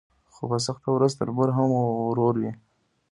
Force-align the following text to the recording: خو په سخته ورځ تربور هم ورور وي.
خو 0.33 0.43
په 0.51 0.57
سخته 0.67 0.89
ورځ 0.93 1.11
تربور 1.19 1.49
هم 1.57 1.69
ورور 1.77 2.35
وي. 2.41 2.51